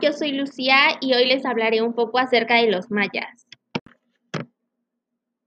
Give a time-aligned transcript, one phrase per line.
[0.00, 3.46] yo soy Lucía y hoy les hablaré un poco acerca de los mayas.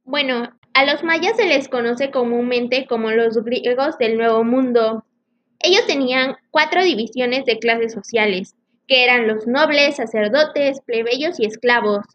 [0.04, 5.06] Bueno, a los mayas se les conoce comúnmente como los griegos del Nuevo Mundo.
[5.60, 8.56] Ellos tenían cuatro divisiones de clases sociales,
[8.88, 12.06] que eran los nobles, sacerdotes, plebeyos y esclavos.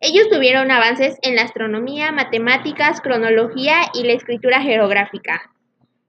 [0.00, 5.50] Ellos tuvieron avances en la astronomía, matemáticas, cronología y la escritura geográfica.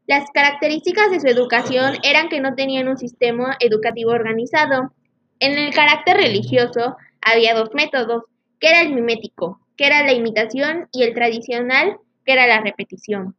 [0.06, 4.94] Las características de su educación eran que no tenían un sistema educativo organizado.
[5.40, 8.24] En el carácter religioso había dos métodos,
[8.60, 13.36] que era el mimético, que era la imitación, y el tradicional, que era la repetición.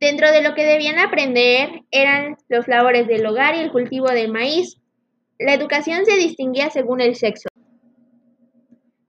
[0.00, 4.30] Dentro de lo que debían aprender eran los labores del hogar y el cultivo del
[4.30, 4.76] maíz.
[5.38, 7.48] La educación se distinguía según el sexo.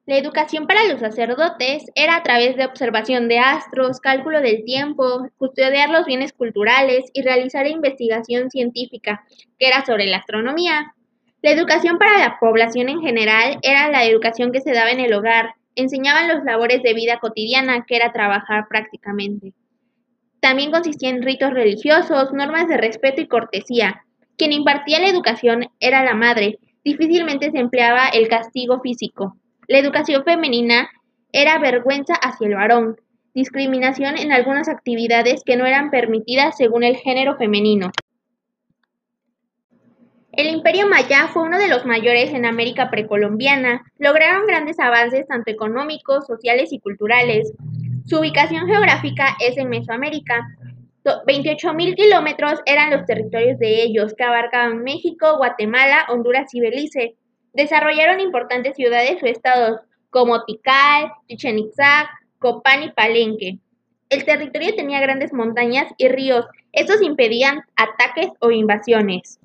[0.06, 5.28] La educación para los sacerdotes era a través de observación de astros, cálculo del tiempo,
[5.38, 9.26] custodiar los bienes culturales y realizar investigación científica,
[9.60, 10.96] que era sobre la astronomía.
[11.42, 15.14] La educación para la población en general era la educación que se daba en el
[15.14, 19.54] hogar, enseñaban los labores de vida cotidiana, que era trabajar prácticamente.
[20.40, 24.04] También consistía en ritos religiosos, normas de respeto y cortesía.
[24.36, 29.38] Quien impartía la educación era la madre, difícilmente se empleaba el castigo físico.
[29.68, 30.90] La educación femenina
[31.32, 32.98] era vergüenza hacia el varón,
[33.36, 37.92] discriminación en algunas actividades que no eran permitidas según el género femenino.
[40.38, 43.84] El imperio maya fue uno de los mayores en América precolombiana.
[43.98, 47.52] Lograron grandes avances tanto económicos, sociales y culturales.
[48.06, 50.48] Su ubicación geográfica es en Mesoamérica.
[51.04, 57.16] 28.000 kilómetros eran los territorios de ellos, que abarcaban México, Guatemala, Honduras y Belice.
[57.54, 61.58] Desarrollaron importantes ciudades o estados como Tikal, Chichen
[62.38, 63.58] Copán y Palenque.
[64.10, 66.46] El territorio tenía grandes montañas y ríos.
[66.74, 69.40] Estos impedían ataques o invasiones.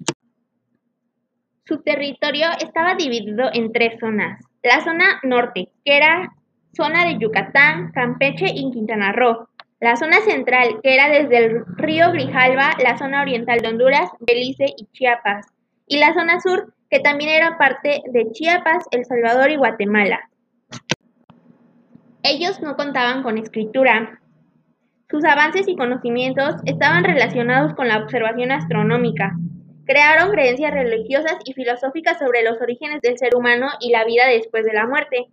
[1.73, 4.45] Su territorio estaba dividido en tres zonas.
[4.63, 6.31] La zona norte, que era
[6.77, 9.49] zona de Yucatán, Campeche y Quintana Roo.
[9.81, 14.67] La zona central, que era desde el río Grijalva, la zona oriental de Honduras, Belice
[14.77, 15.47] y Chiapas.
[15.87, 20.29] Y la zona sur, que también era parte de Chiapas, El Salvador y Guatemala.
[22.23, 24.21] Ellos no contaban con escritura.
[25.09, 29.33] Sus avances y conocimientos estaban relacionados con la observación astronómica.
[29.85, 34.65] Crearon creencias religiosas y filosóficas sobre los orígenes del ser humano y la vida después
[34.65, 35.27] de la muerte.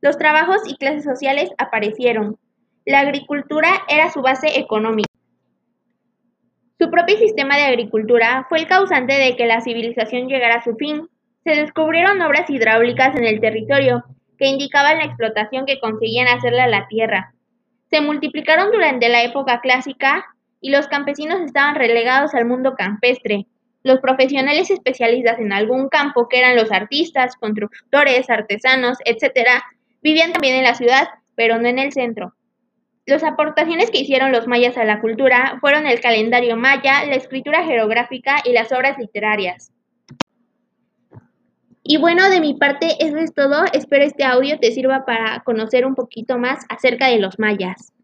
[0.00, 2.38] Los trabajos y clases sociales aparecieron.
[2.84, 5.08] La agricultura era su base económica.
[6.78, 10.76] Su propio sistema de agricultura fue el causante de que la civilización llegara a su
[10.76, 11.08] fin.
[11.44, 14.04] Se descubrieron obras hidráulicas en el territorio
[14.38, 17.34] que indicaban la explotación que conseguían hacerle a la tierra.
[17.90, 20.24] Se multiplicaron durante la época clásica
[20.60, 23.46] y los campesinos estaban relegados al mundo campestre.
[23.82, 29.62] Los profesionales especialistas en algún campo, que eran los artistas, constructores, artesanos, etc.,
[30.02, 32.34] vivían también en la ciudad, pero no en el centro.
[33.06, 37.64] Las aportaciones que hicieron los mayas a la cultura fueron el calendario maya, la escritura
[37.64, 39.72] geográfica y las obras literarias.
[41.82, 43.64] Y bueno, de mi parte eso es todo.
[43.72, 47.94] Espero este audio te sirva para conocer un poquito más acerca de los mayas.